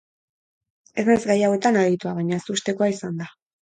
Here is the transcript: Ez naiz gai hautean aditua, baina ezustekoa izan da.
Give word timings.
Ez 1.03 1.05
naiz 1.11 1.19
gai 1.33 1.37
hautean 1.51 1.79
aditua, 1.85 2.17
baina 2.19 2.43
ezustekoa 2.43 2.93
izan 2.99 3.25
da. 3.27 3.35